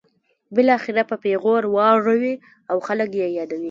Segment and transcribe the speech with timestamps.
[0.55, 2.33] بالاخره په پیغور واړوي
[2.71, 3.59] او خلک یې یادوي.